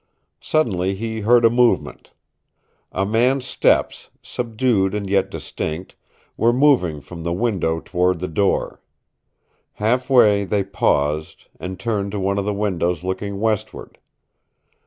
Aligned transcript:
Suddenly 0.39 0.95
he 0.95 1.19
heard 1.19 1.45
a 1.45 1.51
movement. 1.51 2.09
A 2.91 3.05
man's 3.05 3.45
steps, 3.45 4.09
subdued 4.23 4.95
and 4.95 5.07
yet 5.07 5.29
distinct, 5.29 5.93
were 6.35 6.51
moving 6.51 7.01
from 7.01 7.21
the 7.21 7.31
window 7.31 7.79
toward 7.79 8.19
the 8.19 8.27
door. 8.27 8.81
Half 9.73 10.09
way 10.09 10.43
they 10.43 10.63
paused, 10.63 11.49
and 11.59 11.79
turned 11.79 12.13
to 12.13 12.19
one 12.19 12.39
of 12.39 12.45
the 12.45 12.51
windows 12.55 13.03
looking 13.03 13.39
westward. 13.39 13.99